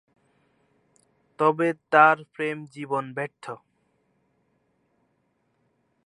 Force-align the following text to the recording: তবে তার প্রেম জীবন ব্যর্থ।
তবে 1.39 1.67
তার 1.91 2.17
প্রেম 2.33 2.57
জীবন 2.73 3.05
ব্যর্থ। 3.13 3.45